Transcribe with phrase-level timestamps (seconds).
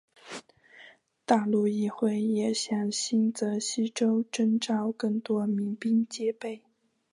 [1.25, 6.63] 大陆议会也向新泽西州征召更多民兵戒备。